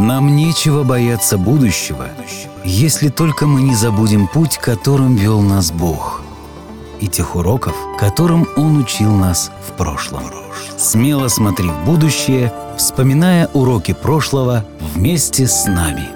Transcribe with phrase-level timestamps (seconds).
[0.00, 2.08] Нам нечего бояться будущего,
[2.64, 6.22] если только мы не забудем путь, которым вел нас Бог,
[7.02, 10.22] и тех уроков, которым Он учил нас в прошлом.
[10.78, 16.08] Смело смотри в будущее, вспоминая уроки прошлого вместе с нами.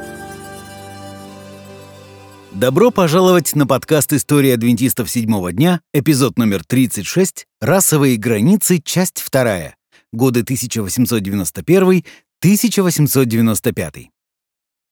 [2.52, 9.76] Добро пожаловать на подкаст «История адвентистов седьмого дня», эпизод номер 36, «Расовые границы», часть вторая,
[10.10, 12.02] годы 1891
[12.44, 14.10] 1895.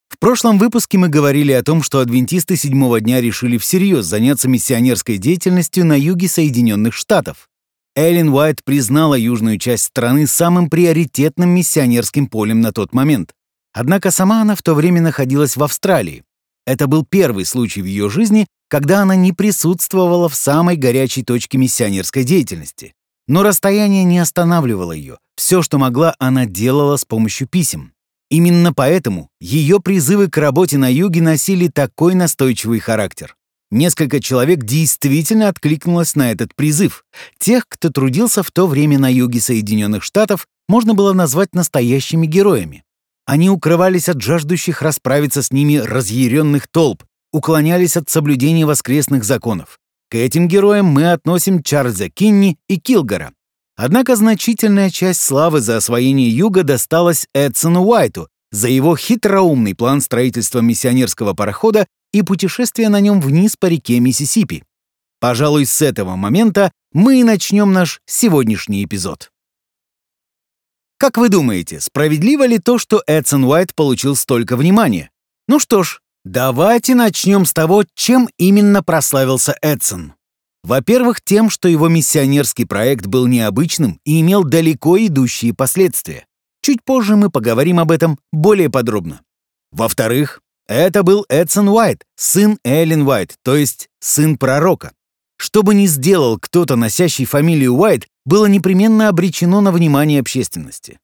[0.09, 5.19] В прошлом выпуске мы говорили о том, что адвентисты седьмого дня решили всерьез заняться миссионерской
[5.19, 7.51] деятельностью на юге Соединенных Штатов.
[7.95, 13.35] Эллен Уайт признала южную часть страны самым приоритетным миссионерским полем на тот момент.
[13.75, 16.25] Однако сама она в то время находилась в Австралии.
[16.67, 21.59] Это был первый случай в ее жизни, когда она не присутствовала в самой горячей точке
[21.59, 22.95] миссионерской деятельности.
[23.33, 25.17] Но расстояние не останавливало ее.
[25.37, 27.95] Все, что могла, она делала с помощью писем.
[28.29, 33.35] Именно поэтому ее призывы к работе на юге носили такой настойчивый характер.
[33.71, 37.07] Несколько человек действительно откликнулось на этот призыв.
[37.39, 42.85] Тех, кто трудился в то время на юге Соединенных Штатов, можно было назвать настоящими героями.
[43.25, 47.03] Они укрывались от жаждущих расправиться с ними разъяренных толп,
[47.33, 49.79] уклонялись от соблюдения воскресных законов.
[50.13, 53.33] К этим героям мы относим Чарльза Кинни и Килгора.
[53.77, 60.59] Однако значительная часть славы за освоение Юга досталась Эдсону Уайту за его хитроумный план строительства
[60.59, 64.65] миссионерского парохода и путешествия на нем вниз по реке Миссисипи.
[65.19, 69.31] Пожалуй, с этого момента мы и начнем наш сегодняшний эпизод.
[70.99, 75.11] Как вы думаете, справедливо ли то, что Эдсон Уайт получил столько внимания?
[75.49, 80.15] Ну что ж, Давайте начнем с того, чем именно прославился Эдсон.
[80.63, 86.27] Во-первых, тем, что его миссионерский проект был необычным и имел далеко идущие последствия.
[86.63, 89.23] Чуть позже мы поговорим об этом более подробно.
[89.73, 94.93] Во-вторых, это был Эдсон Уайт, сын Эллен Уайт, то есть сын пророка.
[95.37, 101.01] Что бы ни сделал кто-то, носящий фамилию Уайт, было непременно обречено на внимание общественности.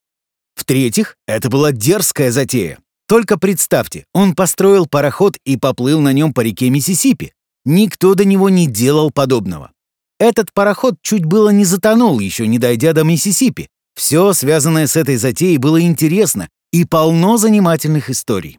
[0.54, 2.78] В-третьих, это была дерзкая затея.
[3.08, 7.32] Только представьте, он построил пароход и поплыл на нем по реке Миссисипи.
[7.64, 9.72] Никто до него не делал подобного.
[10.20, 13.68] Этот пароход чуть было не затонул, еще не дойдя до Миссисипи.
[13.94, 18.58] Все, связанное с этой затеей, было интересно и полно занимательных историй.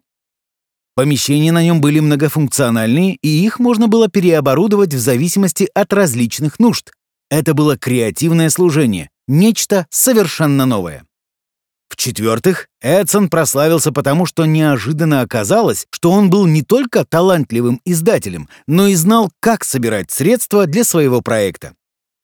[0.95, 6.91] Помещения на нем были многофункциональные, и их можно было переоборудовать в зависимости от различных нужд.
[7.29, 11.05] Это было креативное служение, нечто совершенно новое.
[11.99, 18.87] В-четвертых, Эдсон прославился потому, что неожиданно оказалось, что он был не только талантливым издателем, но
[18.87, 21.73] и знал, как собирать средства для своего проекта.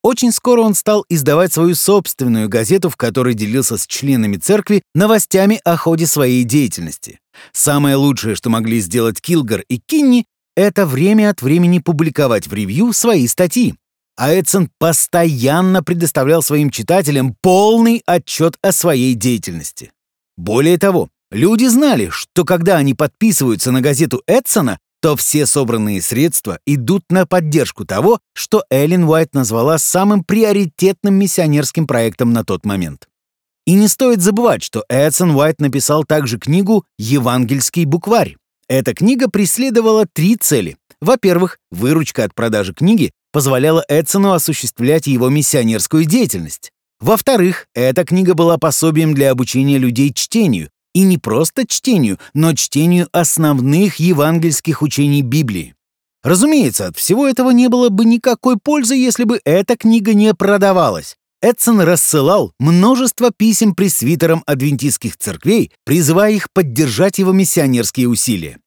[0.02, 5.60] Очень скоро он стал издавать свою собственную газету, в которой делился с членами церкви новостями
[5.66, 7.20] о ходе своей деятельности.
[7.52, 10.24] Самое лучшее, что могли сделать Килгар и Кинни,
[10.56, 13.76] это время от времени публиковать в ревью свои статьи
[14.18, 19.92] а Эдсон постоянно предоставлял своим читателям полный отчет о своей деятельности.
[20.38, 26.60] Более того, люди знали, что когда они подписываются на газету Эдсона, то все собранные средства
[26.66, 33.08] идут на поддержку того, что Эллен Уайт назвала самым приоритетным миссионерским проектом на тот момент.
[33.68, 38.38] И не стоит забывать, что Эдсон Уайт написал также книгу «Евангельский букварь».
[38.68, 40.78] Эта книга преследовала три цели.
[41.02, 46.72] Во-первых, выручка от продажи книги позволяла Эдсону осуществлять его миссионерскую деятельность.
[47.02, 53.10] Во-вторых, эта книга была пособием для обучения людей чтению, и не просто чтению, но чтению
[53.12, 55.76] основных евангельских учений Библии.
[56.24, 61.18] Разумеется, от всего этого не было бы никакой пользы, если бы эта книга не продавалась.
[61.42, 68.60] Эдсон рассылал множество писем пресвитерам адвентистских церквей, призывая их поддержать его миссионерские усилия.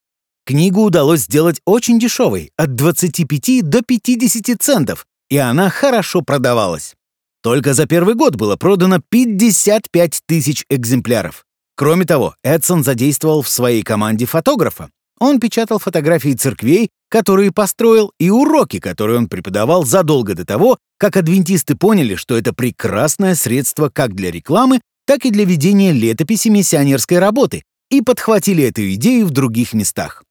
[0.48, 6.94] Книгу удалось сделать очень дешевой, от 25 до 50 центов, и она хорошо продавалась.
[7.42, 11.44] Только за первый год было продано 55 тысяч экземпляров.
[11.76, 14.88] Кроме того, Эдсон задействовал в своей команде фотографа.
[15.20, 21.18] Он печатал фотографии церквей, которые построил, и уроки, которые он преподавал задолго до того, как
[21.18, 27.18] адвентисты поняли, что это прекрасное средство как для рекламы, так и для ведения летописи миссионерской
[27.18, 30.22] работы, и подхватили эту идею в других местах.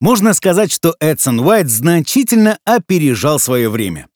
[0.00, 4.06] Можно сказать, что Эдсон Уайт значительно опережал свое время.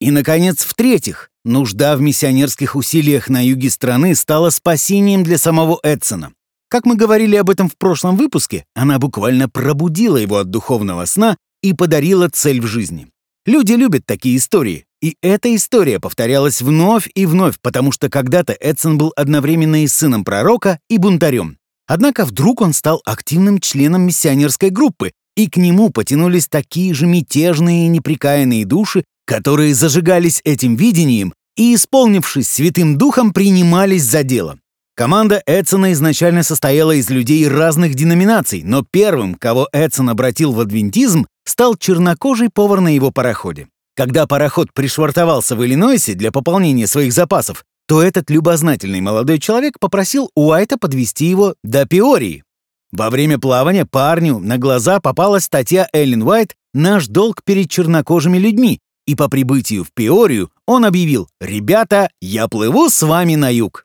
[0.00, 6.32] И, наконец, в-третьих, нужда в миссионерских усилиях на юге страны стала спасением для самого Эдсона.
[6.70, 11.36] Как мы говорили об этом в прошлом выпуске, она буквально пробудила его от духовного сна
[11.62, 13.08] и подарила цель в жизни.
[13.44, 18.98] Люди любят такие истории, и эта история повторялась вновь и вновь, потому что когда-то Эдсон
[18.98, 21.57] был одновременно и сыном пророка, и бунтарем.
[21.88, 27.86] Однако вдруг он стал активным членом миссионерской группы, и к нему потянулись такие же мятежные
[27.86, 34.58] и неприкаянные души, которые зажигались этим видением и, исполнившись Святым Духом, принимались за дело.
[34.96, 41.26] Команда Эдсона изначально состояла из людей разных деноминаций, но первым, кого Эдсон обратил в адвентизм,
[41.46, 43.68] стал чернокожий повар на его пароходе.
[43.96, 50.30] Когда пароход пришвартовался в Иллинойсе для пополнения своих запасов, то этот любознательный молодой человек попросил
[50.34, 52.44] Уайта подвести его до Пиории.
[52.92, 58.80] Во время плавания парню на глаза попалась статья Эллен Уайт «Наш долг перед чернокожими людьми»,
[59.06, 63.84] и по прибытию в Пиорию он объявил «Ребята, я плыву с вами на юг».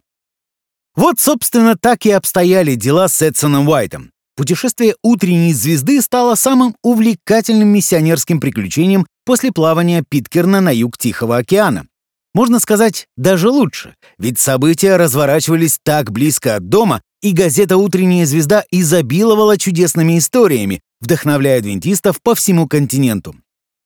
[0.96, 4.12] Вот, собственно, так и обстояли дела с Эдсоном Уайтом.
[4.36, 11.88] Путешествие утренней звезды стало самым увлекательным миссионерским приключением после плавания Питкерна на юг Тихого океана.
[12.34, 18.64] Можно сказать, даже лучше, ведь события разворачивались так близко от дома, и газета «Утренняя звезда»
[18.72, 23.36] изобиловала чудесными историями, вдохновляя адвентистов по всему континенту.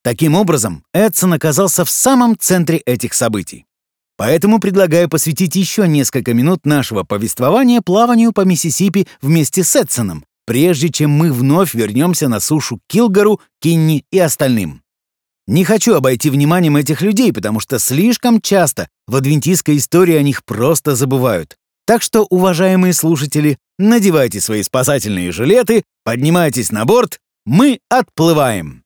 [0.03, 3.65] Таким образом, Эдсон оказался в самом центре этих событий.
[4.15, 10.89] Поэтому предлагаю посвятить еще несколько минут нашего повествования плаванию по Миссисипи вместе с Эдсоном, прежде
[10.89, 14.81] чем мы вновь вернемся на сушу Килгару, Кинни и остальным.
[15.47, 20.43] Не хочу обойти вниманием этих людей, потому что слишком часто в адвентистской истории о них
[20.43, 21.55] просто забывают.
[21.85, 28.83] Так что, уважаемые слушатели, надевайте свои спасательные жилеты, поднимайтесь на борт, мы отплываем.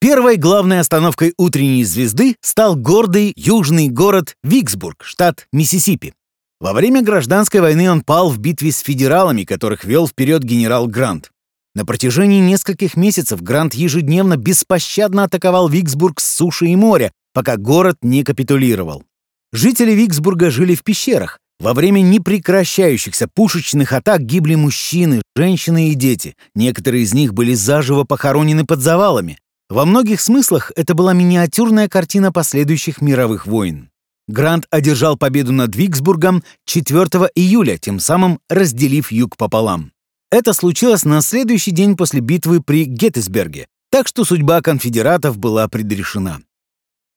[0.00, 6.14] Первой главной остановкой утренней звезды стал гордый южный город Виксбург, штат Миссисипи.
[6.60, 11.30] Во время гражданской войны он пал в битве с федералами, которых вел вперед генерал Грант.
[11.78, 17.98] На протяжении нескольких месяцев Грант ежедневно беспощадно атаковал Виксбург с суши и моря, пока город
[18.02, 19.04] не капитулировал.
[19.52, 21.38] Жители Виксбурга жили в пещерах.
[21.60, 26.34] Во время непрекращающихся пушечных атак гибли мужчины, женщины и дети.
[26.56, 29.38] Некоторые из них были заживо похоронены под завалами.
[29.70, 33.88] Во многих смыслах это была миниатюрная картина последующих мировых войн.
[34.26, 37.04] Грант одержал победу над Виксбургом 4
[37.36, 39.92] июля, тем самым разделив юг пополам.
[40.30, 46.40] Это случилось на следующий день после битвы при Геттисберге, так что судьба конфедератов была предрешена.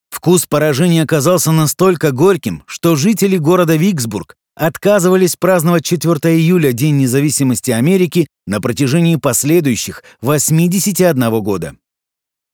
[0.10, 7.72] Вкус поражения оказался настолько горьким, что жители города Виксбург отказывались праздновать 4 июля, День независимости
[7.72, 11.76] Америки, на протяжении последующих 81 года.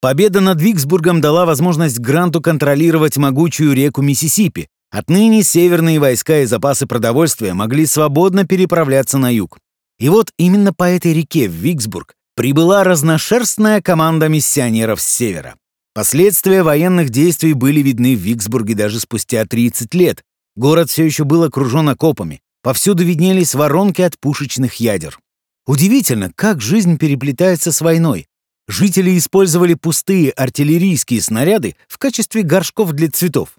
[0.02, 4.70] Победа над Виксбургом дала возможность Гранту контролировать могучую реку Миссисипи.
[4.90, 9.60] Отныне северные войска и запасы продовольствия могли свободно переправляться на юг.
[10.00, 15.56] И вот именно по этой реке в Виксбург прибыла разношерстная команда миссионеров с севера.
[15.94, 20.24] Последствия военных действий были видны в Виксбурге даже спустя 30 лет.
[20.56, 22.42] Город все еще был окружен окопами.
[22.62, 25.18] Повсюду виднелись воронки от пушечных ядер.
[25.66, 28.28] Удивительно, как жизнь переплетается с войной.
[28.68, 33.50] Жители использовали пустые артиллерийские снаряды в качестве горшков для цветов.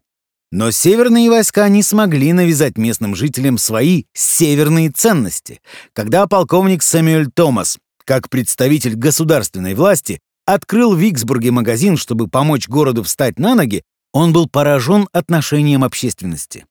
[0.50, 5.60] Но северные войска не смогли навязать местным жителям свои северные ценности.
[5.92, 13.02] Когда полковник Сэмюэль Томас, как представитель государственной власти, открыл в Виксбурге магазин, чтобы помочь городу
[13.02, 13.82] встать на ноги,
[14.14, 16.64] он был поражен отношением общественности.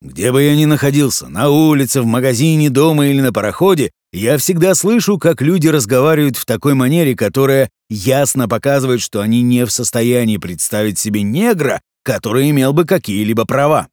[0.00, 4.76] Где бы я ни находился, на улице, в магазине, дома или на пароходе, я всегда
[4.76, 10.36] слышу, как люди разговаривают в такой манере, которая ясно показывает, что они не в состоянии
[10.36, 13.88] представить себе негра, который имел бы какие-либо права.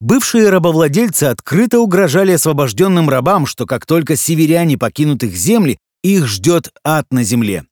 [0.00, 6.72] Бывшие рабовладельцы открыто угрожали освобожденным рабам, что как только северяне покинут их земли, их ждет
[6.82, 7.64] ад на земле.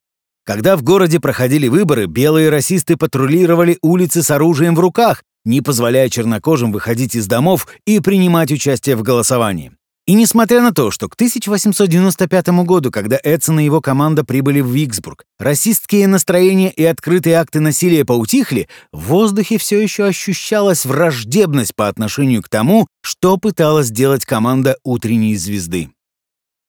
[0.45, 6.09] Когда в городе проходили выборы, белые расисты патрулировали улицы с оружием в руках, не позволяя
[6.09, 9.76] чернокожим выходить из домов и принимать участие в голосовании.
[10.07, 14.69] И несмотря на то, что к 1895 году, когда Эдсон и его команда прибыли в
[14.69, 21.89] Виксбург, расистские настроения и открытые акты насилия поутихли, в воздухе все еще ощущалась враждебность по
[21.89, 25.91] отношению к тому, что пыталась сделать команда «Утренней звезды».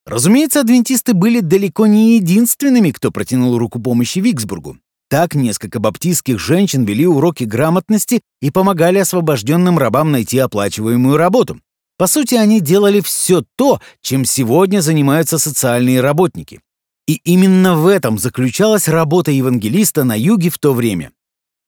[0.07, 4.77] Разумеется, адвентисты были далеко не единственными, кто протянул руку помощи Виксбургу.
[5.09, 11.59] Так несколько баптистских женщин вели уроки грамотности и помогали освобожденным рабам найти оплачиваемую работу.
[11.97, 16.61] По сути, они делали все то, чем сегодня занимаются социальные работники.
[17.07, 21.11] И именно в этом заключалась работа евангелиста на юге в то время.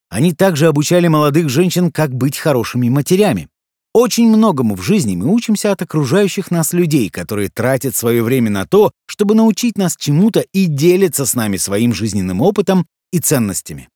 [0.09, 3.47] Они также обучали молодых женщин, как быть хорошими матерями.
[3.93, 8.67] Очень многому в жизни мы учимся от окружающих нас людей, которые тратят свое время на
[8.67, 13.89] то, чтобы научить нас чему-то и делятся с нами своим жизненным опытом и ценностями.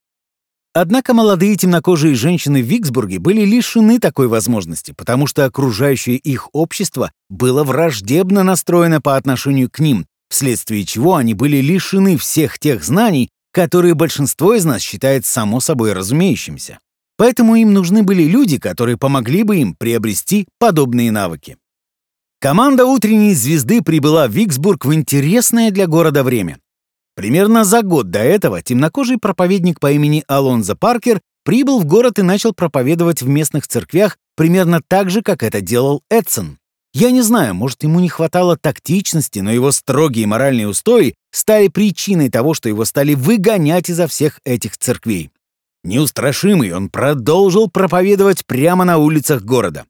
[0.76, 7.12] Однако молодые темнокожие женщины в Виксбурге были лишены такой возможности, потому что окружающее их общество
[7.30, 13.30] было враждебно настроено по отношению к ним, вследствие чего они были лишены всех тех знаний,
[13.52, 16.80] которые большинство из нас считает само собой разумеющимся.
[17.18, 21.58] Поэтому им нужны были люди, которые помогли бы им приобрести подобные навыки.
[22.40, 26.58] Команда «Утренней звезды» прибыла в Виксбург в интересное для города время.
[27.16, 32.24] Примерно за год до этого темнокожий проповедник по имени Алонзо Паркер прибыл в город и
[32.24, 36.58] начал проповедовать в местных церквях примерно так же, как это делал Эдсон.
[36.94, 42.30] Я не знаю, может, ему не хватало тактичности, но его строгие моральные устои стали причиной
[42.30, 45.32] того, что его стали выгонять изо всех этих церквей.
[45.84, 49.86] Неустрашимый он продолжил проповедовать прямо на улицах города.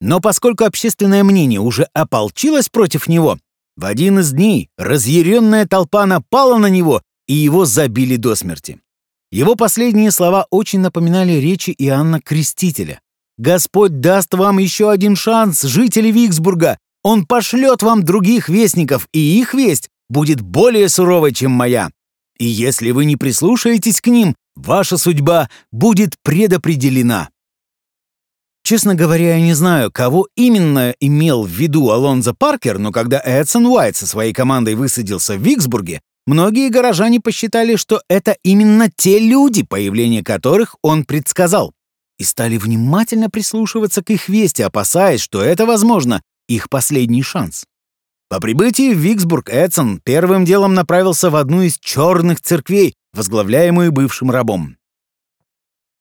[0.00, 3.38] Но поскольку общественное мнение уже ополчилось против него,
[3.76, 8.80] в один из дней разъяренная толпа напала на него, и его забили до смерти.
[9.32, 13.00] Его последние слова очень напоминали речи Иоанна Крестителя.
[13.36, 16.78] «Господь даст вам еще один шанс, жители Виксбурга!
[17.02, 21.90] Он пошлет вам других вестников, и их весть будет более суровой, чем моя.
[22.38, 27.30] И если вы не прислушаетесь к ним, ваша судьба будет предопределена».
[28.66, 33.66] Честно говоря, я не знаю, кого именно имел в виду Алонзо Паркер, но когда Эдсон
[33.66, 39.64] Уайт со своей командой высадился в Виксбурге, многие горожане посчитали, что это именно те люди,
[39.64, 41.74] появление которых он предсказал,
[42.18, 47.66] и стали внимательно прислушиваться к их вести, опасаясь, что это, возможно, их последний шанс.
[48.30, 54.30] По прибытии в Виксбург Эдсон первым делом направился в одну из черных церквей, возглавляемую бывшим
[54.30, 54.78] рабом.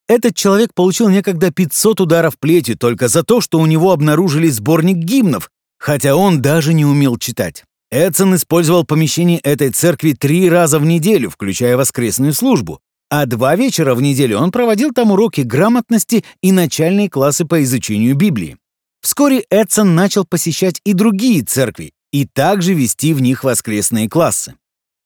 [0.08, 4.98] Этот человек получил некогда 500 ударов плетью только за то, что у него обнаружили сборник
[4.98, 7.64] гимнов, хотя он даже не умел читать.
[7.90, 12.80] Эдсон использовал помещение этой церкви три раза в неделю, включая воскресную службу,
[13.10, 18.16] а два вечера в неделю он проводил там уроки грамотности и начальные классы по изучению
[18.16, 18.58] Библии.
[19.02, 24.56] Вскоре Эдсон начал посещать и другие церкви и также вести в них воскресные классы.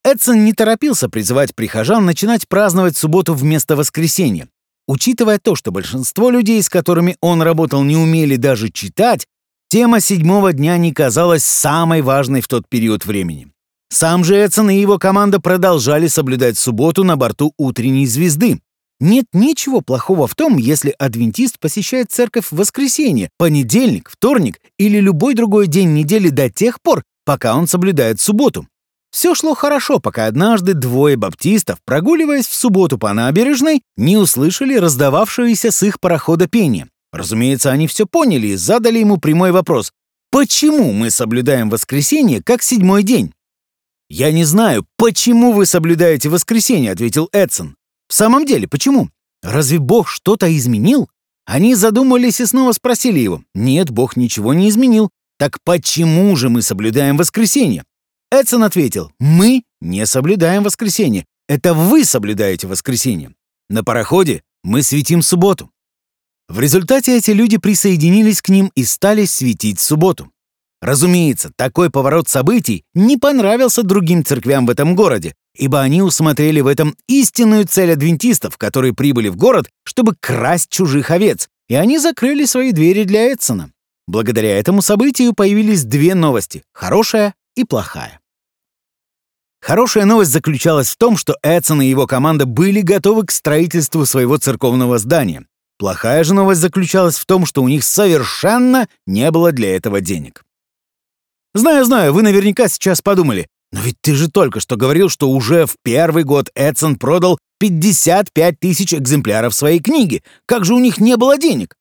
[0.03, 4.47] Эдсон не торопился призывать прихожан начинать праздновать субботу вместо воскресенья.
[4.87, 9.27] Учитывая то, что большинство людей, с которыми он работал, не умели даже читать,
[9.69, 13.51] тема седьмого дня не казалась самой важной в тот период времени.
[13.89, 18.59] Сам же Эдсон и его команда продолжали соблюдать субботу на борту утренней звезды.
[18.99, 25.35] Нет ничего плохого в том, если адвентист посещает церковь в воскресенье, понедельник, вторник или любой
[25.35, 28.67] другой день недели до тех пор, пока он соблюдает субботу.
[29.11, 35.71] Все шло хорошо, пока однажды двое баптистов, прогуливаясь в субботу по набережной, не услышали раздававшееся
[35.71, 36.87] с их парохода пение.
[37.11, 39.91] Разумеется, они все поняли и задали ему прямой вопрос.
[40.29, 43.33] «Почему мы соблюдаем воскресенье как седьмой день?»
[44.09, 47.75] «Я не знаю, почему вы соблюдаете воскресенье»,— ответил Эдсон.
[48.07, 49.09] «В самом деле, почему?
[49.41, 51.09] Разве Бог что-то изменил?»
[51.45, 53.41] Они задумались и снова спросили его.
[53.55, 55.09] «Нет, Бог ничего не изменил.
[55.39, 57.83] Так почему же мы соблюдаем воскресенье?»
[58.29, 61.25] Эдсон ответил, «Мы не соблюдаем воскресенье.
[61.47, 63.33] Это вы соблюдаете воскресенье.
[63.69, 65.71] На пароходе мы светим субботу».
[66.49, 70.29] В результате эти люди присоединились к ним и стали светить субботу.
[70.81, 76.67] Разумеется, такой поворот событий не понравился другим церквям в этом городе, ибо они усмотрели в
[76.67, 82.45] этом истинную цель адвентистов, которые прибыли в город, чтобы красть чужих овец, и они закрыли
[82.45, 83.71] свои двери для Эдсона.
[84.07, 88.21] Благодаря этому событию появились две новости— хорошая и плохая.
[89.59, 94.37] Хорошая новость заключалась в том, что Эдсон и его команда были готовы к строительству своего
[94.37, 95.45] церковного здания.
[95.77, 100.45] Плохая же новость заключалась в том, что у них совершенно не было для этого денег.
[101.53, 105.65] Знаю, знаю, вы наверняка сейчас подумали, но ведь ты же только что говорил, что уже
[105.65, 110.23] в первый год Эдсон продал 55 тысяч экземпляров своей книги.
[110.45, 111.75] Как же у них не было денег?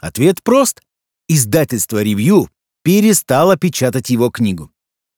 [0.00, 0.82] Ответ прост.
[1.28, 2.48] Издательство «Ревью»
[2.82, 4.72] перестало печатать его книгу.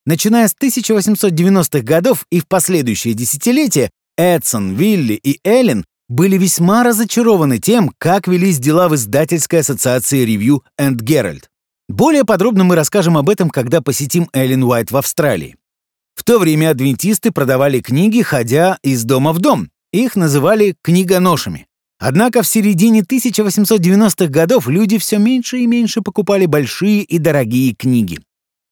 [0.05, 7.59] Начиная с 1890-х годов и в последующие десятилетия Эдсон, Вилли и Эллен были весьма разочарованы
[7.59, 11.45] тем, как велись дела в издательской ассоциации Review and Herald.
[11.89, 15.57] Более подробно мы расскажем об этом, когда посетим Эллен Уайт в Австралии.
[16.15, 19.71] В то время адвентисты продавали книги, ходя из дома в дом.
[19.93, 21.67] Их называли книгоношами.
[21.99, 28.19] Однако в середине 1890-х годов люди все меньше и меньше покупали большие и дорогие книги.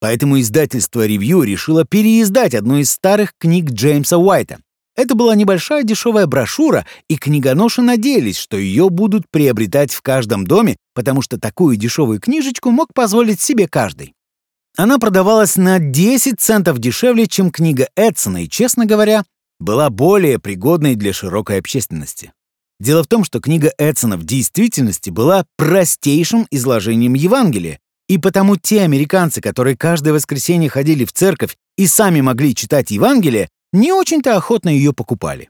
[0.00, 4.58] Поэтому издательство «Ревью» решило переиздать одну из старых книг Джеймса Уайта.
[4.96, 10.76] Это была небольшая дешевая брошюра, и книгоноши надеялись, что ее будут приобретать в каждом доме,
[10.94, 14.14] потому что такую дешевую книжечку мог позволить себе каждый.
[14.76, 19.24] Она продавалась на 10 центов дешевле, чем книга Эдсона, и, честно говоря,
[19.58, 22.32] была более пригодной для широкой общественности.
[22.78, 27.78] Дело в том, что книга Эдсона в действительности была простейшим изложением Евангелия,
[28.10, 33.48] и потому те американцы, которые каждое воскресенье ходили в церковь и сами могли читать Евангелие,
[33.72, 35.48] не очень-то охотно ее покупали.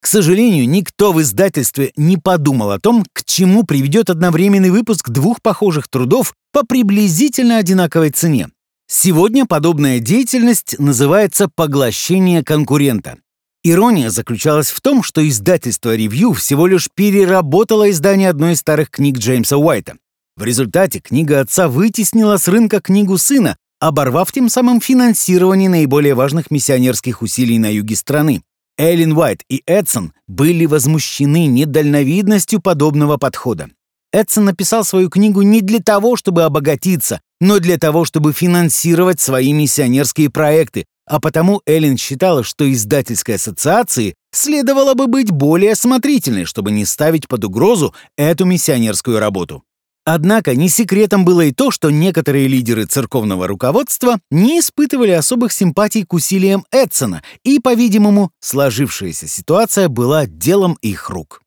[0.00, 5.40] К сожалению, никто в издательстве не подумал о том, к чему приведет одновременный выпуск двух
[5.40, 8.48] похожих трудов по приблизительно одинаковой цене.
[8.88, 13.18] Сегодня подобная деятельность называется поглощение конкурента.
[13.62, 19.18] Ирония заключалась в том, что издательство «Ревью» всего лишь переработало издание одной из старых книг
[19.18, 19.94] Джеймса Уайта.
[20.38, 26.52] В результате книга отца вытеснила с рынка книгу сына, оборвав тем самым финансирование наиболее важных
[26.52, 28.42] миссионерских усилий на юге страны.
[28.78, 33.68] Эллен Уайт и Эдсон были возмущены недальновидностью подобного подхода.
[34.12, 39.52] Эдсон написал свою книгу не для того, чтобы обогатиться, но для того, чтобы финансировать свои
[39.52, 46.70] миссионерские проекты, а потому Эллен считала, что издательской ассоциации следовало бы быть более осмотрительной, чтобы
[46.70, 49.64] не ставить под угрозу эту миссионерскую работу.
[50.10, 56.02] Однако не секретом было и то, что некоторые лидеры церковного руководства не испытывали особых симпатий
[56.02, 61.42] к усилиям Эдсона, и, по-видимому, сложившаяся ситуация была делом их рук.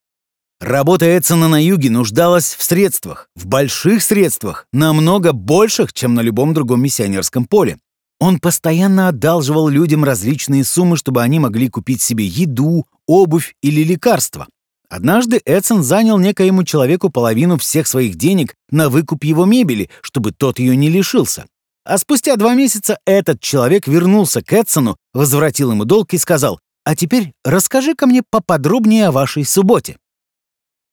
[0.60, 6.54] Работа Эдсона на юге нуждалась в средствах, в больших средствах, намного больших, чем на любом
[6.54, 7.80] другом миссионерском поле.
[8.20, 14.46] Он постоянно одалживал людям различные суммы, чтобы они могли купить себе еду, обувь или лекарства.
[14.92, 20.60] Однажды Эдсон занял некоему человеку половину всех своих денег на выкуп его мебели, чтобы тот
[20.60, 21.46] ее не лишился.
[21.86, 26.98] А спустя два месяца этот человек вернулся к Эдсону, возвратил ему долг и сказал, «А
[26.98, 29.96] теперь расскажи-ка мне поподробнее о вашей субботе».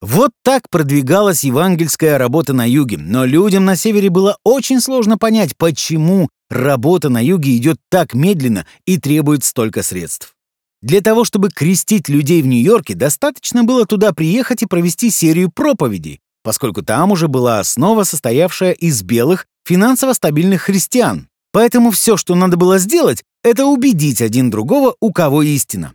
[0.01, 5.57] Вот так продвигалась евангельская работа на юге, но людям на севере было очень сложно понять,
[5.57, 10.37] почему работа на юге идет так медленно и требует столько средств.
[10.81, 16.21] Для того, чтобы крестить людей в Нью-Йорке, достаточно было туда приехать и провести серию проповедей,
[16.45, 21.29] поскольку там уже была основа, состоявшая из белых, финансово стабильных христиан.
[21.53, 25.95] Поэтому все, что надо было сделать, это убедить один другого, у кого истина.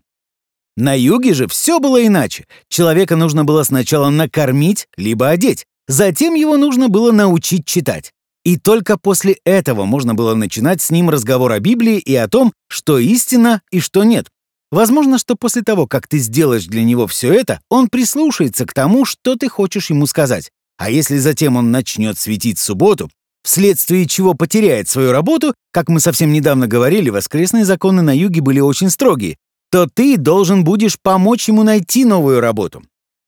[0.76, 2.46] На юге же все было иначе.
[2.68, 5.66] Человека нужно было сначала накормить, либо одеть.
[5.88, 8.12] Затем его нужно было научить читать.
[8.44, 12.54] И только после этого можно было начинать с ним разговор о Библии и о том,
[12.68, 14.28] что истина и что нет.
[14.74, 19.06] Возможно, что после того, как ты сделаешь для него все это, он прислушается к тому,
[19.06, 20.50] что ты хочешь ему сказать.
[20.80, 23.12] А если затем он начнет светить субботу,
[23.44, 28.62] вследствие чего потеряет свою работу, как мы совсем недавно говорили, воскресные законы на юге были
[28.62, 29.38] очень строгие,
[29.70, 32.82] то ты должен будешь помочь ему найти новую работу.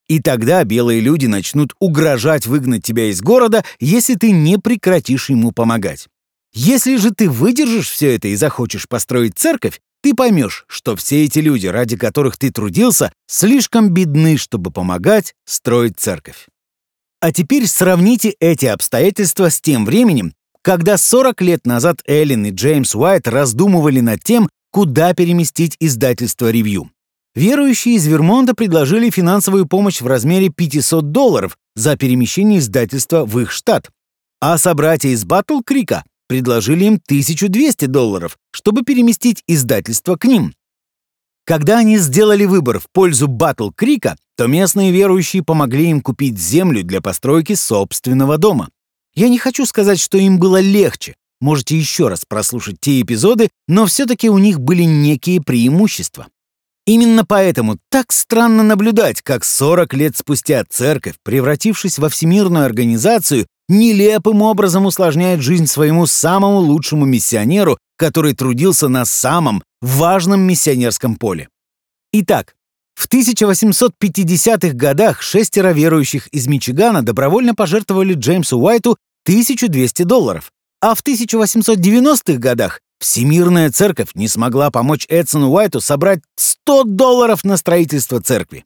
[0.07, 5.51] И тогда белые люди начнут угрожать выгнать тебя из города, если ты не прекратишь ему
[5.51, 6.07] помогать.
[6.55, 11.39] Если же ты выдержишь все это и захочешь построить церковь, ты поймешь, что все эти
[11.39, 16.45] люди, ради которых ты трудился, слишком бедны, чтобы помогать строить церковь.
[17.21, 22.93] А теперь сравните эти обстоятельства с тем временем, когда 40 лет назад Эллен и Джеймс
[22.93, 26.91] Уайт раздумывали над тем, куда переместить издательство «Ревью».
[27.33, 33.49] Верующие из Вермонта предложили финансовую помощь в размере 500 долларов за перемещение издательства в их
[33.51, 33.89] штат.
[34.39, 40.53] А собратья из Батл Крика предложили им 1200 долларов, чтобы переместить издательство к ним.
[41.45, 46.83] Когда они сделали выбор в пользу Батл Крика, то местные верующие помогли им купить землю
[46.83, 48.69] для постройки собственного дома.
[49.13, 53.85] Я не хочу сказать, что им было легче, Можете еще раз прослушать те эпизоды, но
[53.85, 56.27] все-таки у них были некие преимущества.
[56.85, 64.41] Именно поэтому так странно наблюдать, как 40 лет спустя церковь, превратившись во всемирную организацию, нелепым
[64.41, 71.49] образом усложняет жизнь своему самому лучшему миссионеру, который трудился на самом важном миссионерском поле.
[72.11, 72.55] Итак,
[72.95, 80.51] в 1850-х годах шестеро верующих из Мичигана добровольно пожертвовали Джеймсу Уайту 1200 долларов,
[80.81, 87.57] а в 1890-х годах Всемирная церковь не смогла помочь Эдсону Уайту собрать 100 долларов на
[87.57, 88.65] строительство церкви.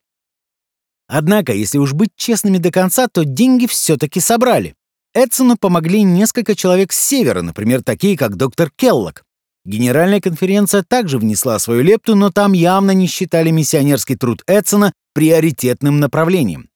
[1.08, 4.76] Однако, если уж быть честными до конца, то деньги все-таки собрали.
[5.14, 9.24] Эдсону помогли несколько человек с севера, например, такие как доктор Келлок.
[9.66, 16.00] Генеральная конференция также внесла свою лепту, но там явно не считали миссионерский труд Эдсона приоритетным
[16.00, 16.70] направлением.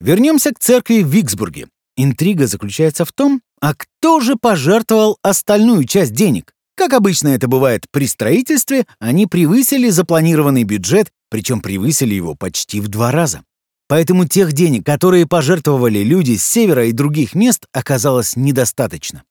[0.00, 1.68] Вернемся к церкви в Виксбурге.
[1.96, 6.52] Интрига заключается в том, а кто же пожертвовал остальную часть денег?
[6.76, 12.88] Как обычно это бывает при строительстве, они превысили запланированный бюджет, причем превысили его почти в
[12.88, 13.42] два раза.
[13.90, 19.24] Поэтому тех денег, которые пожертвовали люди с севера и других мест, оказалось недостаточно.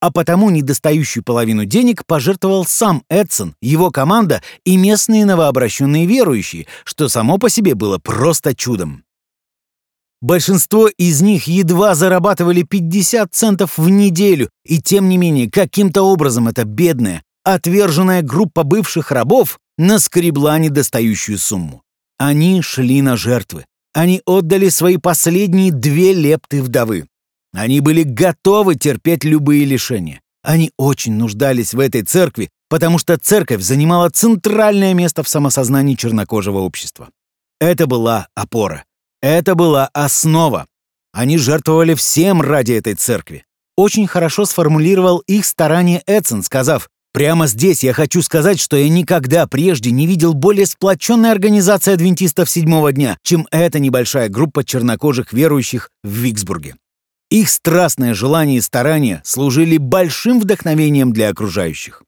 [0.00, 7.08] а потому недостающую половину денег пожертвовал сам Эдсон, его команда и местные новообращенные верующие, что
[7.08, 9.04] само по себе было просто чудом.
[10.20, 16.48] Большинство из них едва зарабатывали 50 центов в неделю, и тем не менее, каким-то образом
[16.48, 21.82] эта бедная, отверженная группа бывших рабов наскребла недостающую сумму.
[22.18, 23.64] Они шли на жертвы.
[23.94, 27.06] Они отдали свои последние две лепты вдовы.
[27.52, 30.20] Они были готовы терпеть любые лишения.
[30.42, 36.58] Они очень нуждались в этой церкви, потому что церковь занимала центральное место в самосознании чернокожего
[36.58, 37.10] общества.
[37.60, 38.84] Это была опора.
[39.20, 40.66] Это была основа.
[41.12, 43.44] Они жертвовали всем ради этой церкви.
[43.76, 49.46] Очень хорошо сформулировал их старание Эдсон, сказав, «Прямо здесь я хочу сказать, что я никогда
[49.46, 55.90] прежде не видел более сплоченной организации адвентистов седьмого дня, чем эта небольшая группа чернокожих верующих
[56.02, 56.76] в Виксбурге.
[57.30, 62.02] Их страстное желание и старания служили большим вдохновением для окружающих.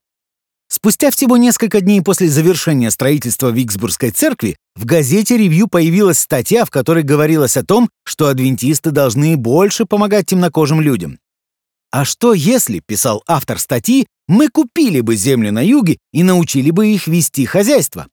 [0.68, 6.70] Спустя всего несколько дней после завершения строительства Виксбургской церкви в газете «Ревью» появилась статья, в
[6.70, 11.18] которой говорилось о том, что адвентисты должны больше помогать темнокожим людям.
[11.92, 16.88] «А что если,— писал автор статьи,— мы купили бы землю на юге и научили бы
[16.88, 18.06] их вести хозяйство?»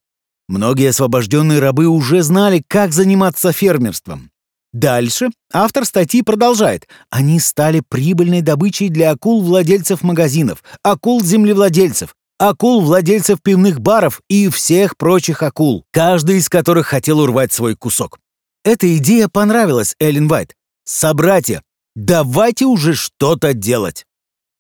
[0.47, 4.31] Многие освобожденные рабы уже знали, как заниматься фермерством.
[4.73, 6.87] Дальше автор статьи продолжает.
[7.09, 14.49] Они стали прибыльной добычей для акул владельцев магазинов, акул землевладельцев, акул владельцев пивных баров и
[14.49, 18.19] всех прочих акул, каждый из которых хотел урвать свой кусок.
[18.63, 20.55] Эта идея понравилась Эллен Вайт.
[20.85, 21.63] «Собратья,
[21.95, 24.05] давайте уже что-то делать!»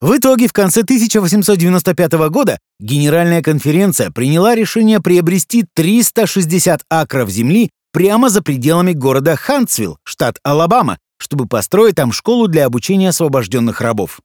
[0.01, 8.29] В итоге в конце 1895 года Генеральная конференция приняла решение приобрести 360 акров земли прямо
[8.29, 14.19] за пределами города Хантсвилл, штат Алабама, чтобы построить там школу для обучения освобожденных рабов.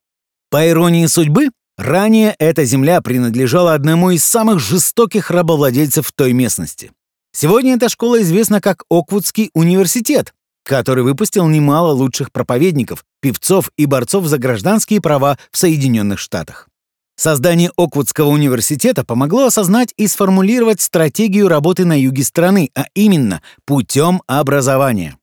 [0.51, 6.91] По иронии судьбы, Ранее эта земля принадлежала одному из самых жестоких рабовладельцев той местности.
[7.33, 10.33] Сегодня эта школа известна как Оквудский университет,
[10.67, 16.69] который выпустил немало лучших проповедников, певцов и борцов за гражданские права в Соединенных Штатах.
[17.17, 24.21] Создание Оквудского университета помогло осознать и сформулировать стратегию работы на юге страны, а именно путем
[24.27, 25.17] образования.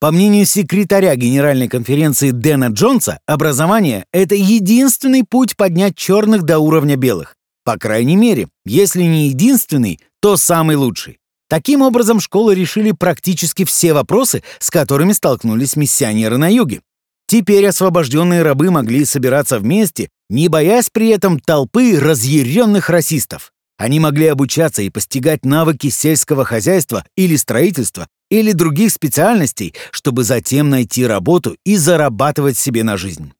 [0.00, 6.96] По мнению секретаря Генеральной конференции Дэна Джонса, образование— это единственный путь поднять черных до уровня
[6.96, 7.36] белых.
[7.64, 11.19] По крайней мере, если не единственный, то самый лучший.
[11.50, 16.80] Таким образом, школы решили практически все вопросы, с которыми столкнулись миссионеры на юге.
[17.26, 23.50] Теперь освобожденные рабы могли собираться вместе, не боясь при этом толпы разъяренных расистов.
[23.78, 30.70] Они могли обучаться и постигать навыки сельского хозяйства или строительства или других специальностей, чтобы затем
[30.70, 33.32] найти работу и зарабатывать себе на жизнь.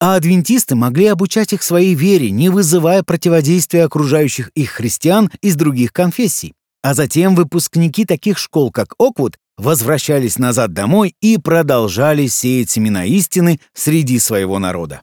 [0.00, 5.92] А адвентисты могли обучать их своей вере, не вызывая противодействия окружающих их христиан из других
[5.92, 6.54] конфессий.
[6.82, 13.60] А затем выпускники таких школ, как Оквуд, возвращались назад домой и продолжали сеять семена истины
[13.74, 15.02] среди своего народа.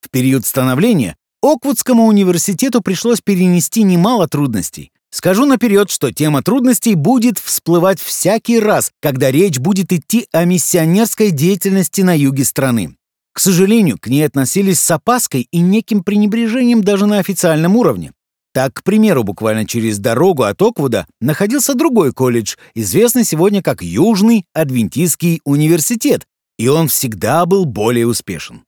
[0.00, 4.92] В период становления Оквудскому университету пришлось перенести немало трудностей.
[5.10, 11.30] Скажу наперед, что тема трудностей будет всплывать всякий раз, когда речь будет идти о миссионерской
[11.30, 12.96] деятельности на юге страны.
[13.32, 18.12] К сожалению, к ней относились с опаской и неким пренебрежением даже на официальном уровне.
[18.56, 24.46] Так, к примеру, буквально через дорогу от Оквуда находился другой колледж, известный сегодня как Южный
[24.54, 26.26] Адвентистский университет,
[26.58, 28.62] и он всегда был более успешен.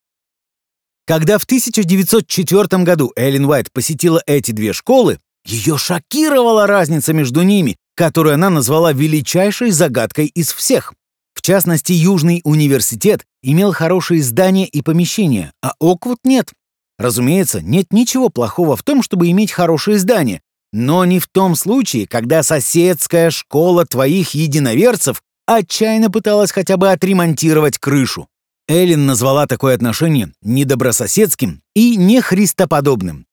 [1.07, 7.79] Когда в 1904 году Эллен Уайт посетила эти две школы, ее шокировала разница между ними,
[7.97, 10.93] которую она назвала величайшей загадкой из всех.
[11.33, 16.53] В частности, Южный университет имел хорошие здания и помещения, а Оквуд нет.
[16.99, 20.41] Разумеется, нет ничего плохого в том, чтобы иметь хорошие здания,
[20.73, 27.79] но не в том случае, когда соседская школа твоих единоверцев отчаянно пыталась хотя бы отремонтировать
[27.79, 28.29] крышу.
[28.67, 33.27] Эллен назвала такое отношение недобрососедским и нехристоподобным.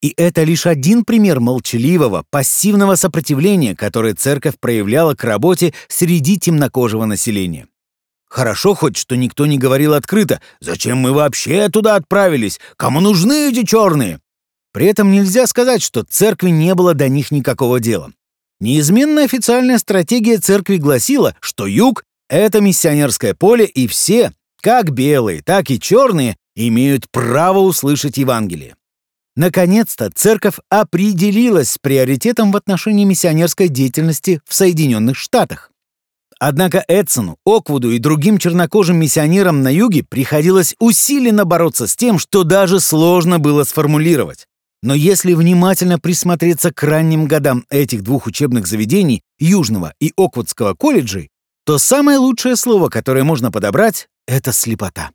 [0.00, 7.04] И это лишь один пример молчаливого, пассивного сопротивления, которое церковь проявляла к работе среди темнокожего
[7.04, 7.66] населения.
[8.30, 12.60] Хорошо хоть, что никто не говорил открыто «Зачем мы вообще туда отправились?
[12.76, 14.20] Кому нужны эти черные?»
[14.72, 18.12] При этом нельзя сказать, что церкви не было до них никакого дела.
[18.60, 25.68] Неизменная официальная стратегия церкви гласила, что юг— это миссионерское поле, и все, как белые, так
[25.70, 28.76] и черные, имеют право услышать Евангелие.
[29.34, 35.69] Наконец-то церковь определилась с приоритетом в отношении миссионерской деятельности в Соединенных Штатах.
[36.40, 42.44] Однако Эдсону, Оквуду и другим чернокожим миссионерам на юге приходилось усиленно бороться с тем, что
[42.44, 44.46] даже сложно было сформулировать.
[44.82, 51.28] Но если внимательно присмотреться к ранним годам этих двух учебных заведений, Южного и Оквудского колледжей,
[51.66, 55.10] то самое лучшее слово, которое можно подобрать, это слепота.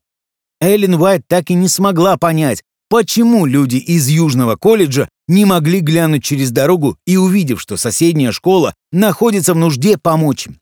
[0.62, 6.24] Эллен Уайт так и не смогла понять, почему люди из Южного колледжа не могли глянуть
[6.24, 10.60] через дорогу и, увидев, что соседняя школа находится в нужде, помочь им.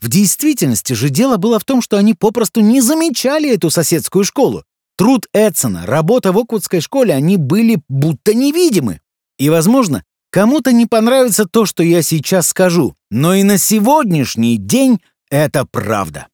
[0.00, 4.64] В действительности же дело было в том, что они попросту не замечали эту соседскую школу.
[4.96, 9.00] Труд Эдсона, работа в Оквудской школе, они были будто невидимы.
[9.38, 15.00] И, возможно, кому-то не понравится то, что я сейчас скажу, но и на сегодняшний день
[15.30, 16.28] это правда.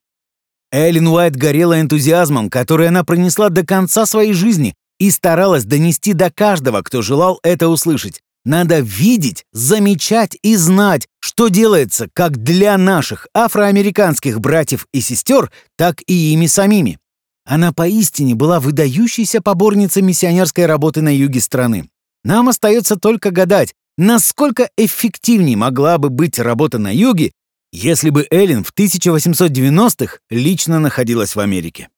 [0.70, 6.30] Эллен Уайт горела энтузиазмом, который она пронесла до конца своей жизни и старалась донести до
[6.30, 8.22] каждого, кто желал это услышать.
[8.44, 16.02] Надо видеть, замечать и знать, что делается как для наших афроамериканских братьев и сестер, так
[16.06, 16.98] и ими самими.
[17.44, 21.88] Она поистине была выдающейся поборницей миссионерской работы на юге страны.
[22.24, 27.32] Нам остается только гадать, насколько эффективнее могла бы быть работа на юге,
[27.72, 31.88] если бы Эллен в 1890-х лично находилась в Америке.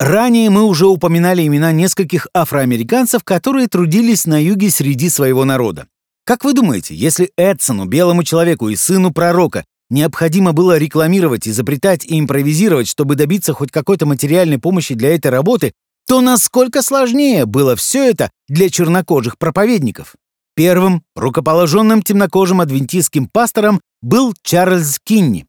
[0.00, 5.88] Ранее мы уже упоминали имена нескольких афроамериканцев, которые трудились на юге среди своего народа.
[6.24, 12.18] Как вы думаете, если Эдсону, белому человеку и сыну пророка необходимо было рекламировать, изобретать и
[12.18, 15.74] импровизировать, чтобы добиться хоть какой-то материальной помощи для этой работы,
[16.08, 20.14] то насколько сложнее было все это для чернокожих проповедников?
[20.56, 25.44] Первым рукоположенным темнокожим адвентистским пастором был Чарльз Кинни.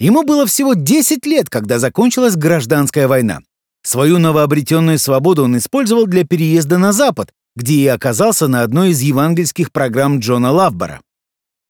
[0.00, 3.42] Ему было всего 10 лет, когда закончилась гражданская война.
[3.82, 9.00] Свою новообретенную свободу он использовал для переезда на Запад, где и оказался на одной из
[9.00, 11.00] евангельских программ Джона Лавбора.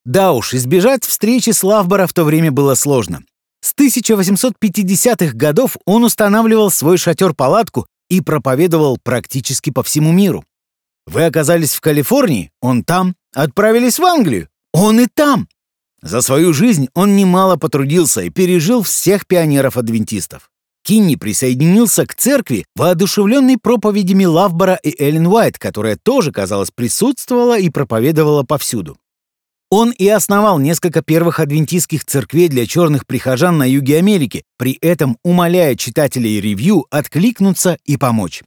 [0.05, 3.23] Да уж, избежать встречи с Лавбора в то время было сложно.
[3.61, 10.45] С 1850-х годов он устанавливал свой шатер-палатку и проповедовал практически по всему миру.
[11.07, 15.49] Вы оказались в Калифорнии, он там, отправились в Англию, он и там.
[16.03, 20.52] За свою жизнь он немало потрудился и пережил всех пионеров-адвентистов.
[20.85, 27.71] Кинни присоединился к церкви, воодушевленной проповедями Лавбора и Эллен Уайт, которая тоже, казалось, присутствовала и
[27.71, 28.99] проповедовала повсюду.
[29.71, 35.17] Он и основал несколько первых адвентистских церквей для черных прихожан на юге Америки, при этом
[35.25, 38.43] умоляя читателей ревью откликнуться и помочь.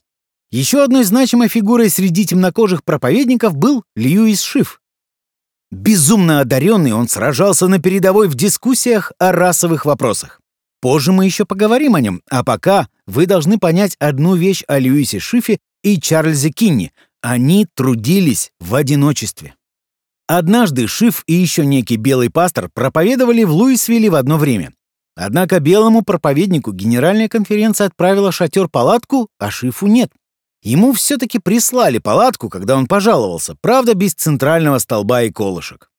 [0.51, 4.81] Еще одной значимой фигурой среди темнокожих проповедников был Льюис Шиф.
[5.71, 10.39] Безумно одаренный, он сражался на передовой в дискуссиях о расовых вопросах.
[10.85, 15.17] Позже мы еще поговорим о нем, а пока вы должны понять одну вещь о Льюисе
[15.17, 16.93] Шифе и Чарльзе Кинни.
[17.23, 19.55] Они трудились в одиночестве.
[20.27, 24.73] Однажды Шиф и еще некий белый пастор проповедовали в Луисвилле в одно время.
[25.15, 30.11] Однако белому проповеднику генеральная конференция отправила шатер-палатку, а Шифу нет.
[30.61, 35.89] Ему все-таки прислали палатку, когда он пожаловался, правда, без центрального столба и колышек.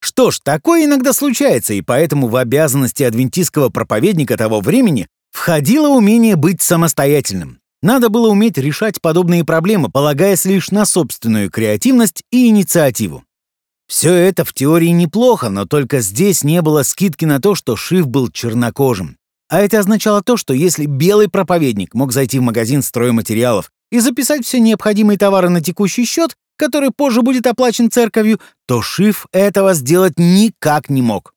[0.00, 6.36] Что ж, такое иногда случается, и поэтому в обязанности адвентистского проповедника того времени входило умение
[6.36, 7.60] быть самостоятельным.
[7.82, 13.22] Надо было уметь решать подобные проблемы, полагаясь лишь на собственную креативность и инициативу.
[13.88, 18.06] Все это в теории неплохо, но только здесь не было скидки на то, что Шиф
[18.06, 19.16] был чернокожим.
[19.48, 24.44] А это означало то, что если белый проповедник мог зайти в магазин стройматериалов и записать
[24.44, 30.14] все необходимые товары на текущий счет, который позже будет оплачен церковью, то Шиф этого сделать
[30.18, 31.32] никак не мог.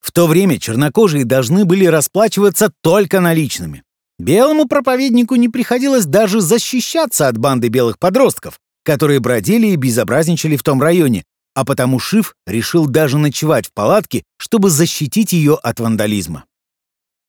[0.00, 3.82] В то время чернокожие должны были расплачиваться только наличными.
[4.18, 10.62] Белому проповеднику не приходилось даже защищаться от банды белых подростков, которые бродили и безобразничали в
[10.62, 16.44] том районе, а потому Шиф решил даже ночевать в палатке, чтобы защитить ее от вандализма.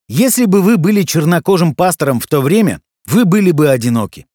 [0.07, 4.25] Если бы вы были чернокожим пастором в то время, вы были бы одиноки.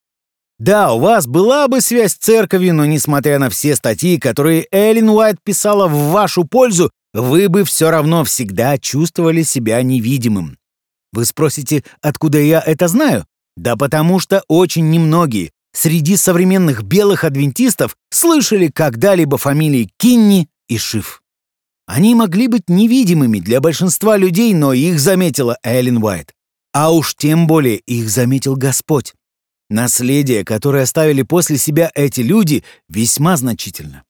[0.58, 5.08] Да, у вас была бы связь с церковью, но несмотря на все статьи, которые Эллен
[5.10, 10.58] Уайт писала в вашу пользу, вы бы все равно всегда чувствовали себя невидимым.
[11.12, 13.24] Вы спросите, откуда я это знаю?
[13.56, 21.22] Да потому что очень немногие среди современных белых адвентистов слышали когда-либо фамилии Кинни и Шиф.
[21.86, 26.34] Они могли быть невидимыми для большинства людей, но их заметила Эллен Уайт.
[26.72, 29.14] А уж тем более их заметил Господь.
[29.70, 34.04] Наследие, которое оставили после себя эти люди, весьма значительно.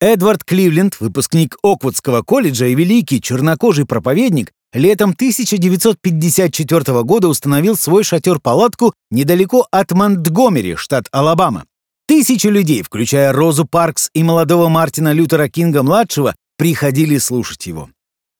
[0.00, 8.94] Эдвард Кливленд, выпускник Оквудского колледжа и великий чернокожий проповедник, летом 1954 года установил свой шатер-палатку
[9.10, 11.66] недалеко от Монтгомери, штат Алабама.
[12.06, 17.88] Тысячи людей, включая Розу Паркс и молодого Мартина Лютера Кинга-младшего, приходили слушать его.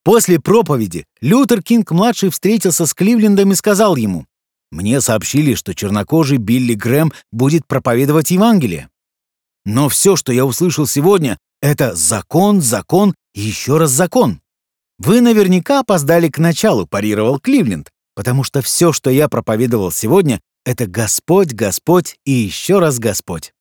[0.03, 4.25] После проповеди Лютер Кинг-младший встретился с Кливлендом и сказал ему,
[4.73, 8.89] «Мне сообщили, что чернокожий Билли Грэм будет проповедовать Евангелие.
[9.65, 14.41] Но все, что я услышал сегодня, это закон, закон и еще раз закон.
[14.97, 20.87] Вы наверняка опоздали к началу, парировал Кливленд, потому что все, что я проповедовал сегодня, это
[20.87, 23.53] Господь, Господь и еще раз Господь.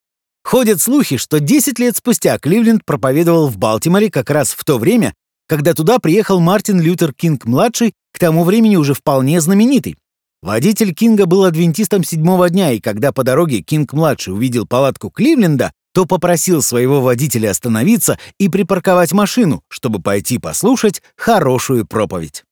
[0.42, 5.12] Ходят слухи, что 10 лет спустя Кливленд проповедовал в Балтиморе как раз в то время,
[5.46, 9.98] когда туда приехал Мартин Лютер Кинг-младший, к тому времени уже вполне знаменитый.
[10.42, 16.04] Водитель Кинга был адвентистом седьмого дня, и когда по дороге Кинг-младший увидел палатку Кливленда, то
[16.04, 22.44] попросил своего водителя остановиться и припарковать машину, чтобы пойти послушать хорошую проповедь.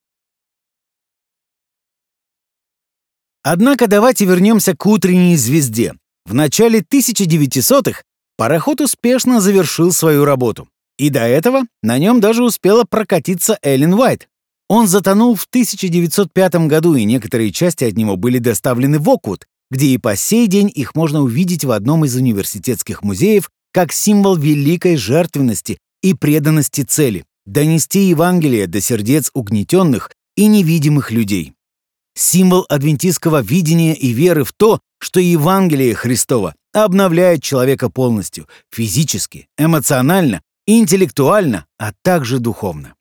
[3.42, 5.94] Однако давайте вернемся к утренней звезде.
[6.26, 8.02] В начале 1900-х
[8.36, 10.68] пароход успешно завершил свою работу.
[10.96, 14.29] И до этого на нем даже успела прокатиться Эллен Уайт.
[14.70, 19.86] Он затонул в 1905 году, и некоторые части от него были доставлены в Оквуд, где
[19.86, 24.96] и по сей день их можно увидеть в одном из университетских музеев как символ великой
[24.96, 31.52] жертвенности и преданности цели— донести Евангелие до сердец угнетенных и невидимых людей.
[32.14, 40.42] Символ адвентистского видения и веры в то, что Евангелие Христова обновляет человека полностью, физически, эмоционально,
[40.68, 42.94] интеллектуально, а также духовно.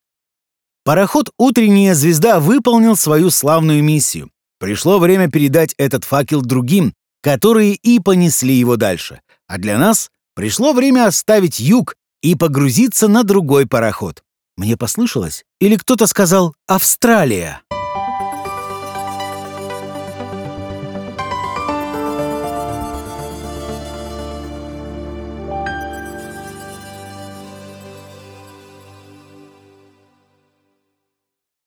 [0.90, 4.32] Пароход «Утренняя звезда» выполнил свою славную миссию.
[4.60, 9.22] Пришло время передать этот факел другим, которые и понесли его дальше.
[9.48, 14.24] А для нас пришло время оставить юг и погрузиться на другой пароход.
[14.58, 15.46] Мне послышалось?
[15.62, 17.62] Или кто-то сказал «Австралия»?